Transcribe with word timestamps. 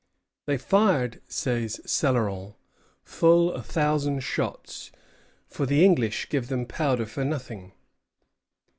"They 0.47 0.57
fired," 0.57 1.21
says 1.27 1.79
Céloron, 1.85 2.55
"full 3.03 3.53
a 3.53 3.61
thousand 3.61 4.21
shots; 4.23 4.91
for 5.47 5.67
the 5.67 5.85
English 5.85 6.27
give 6.29 6.47
them 6.47 6.65
powder 6.65 7.05
for 7.05 7.23
nothing." 7.23 7.73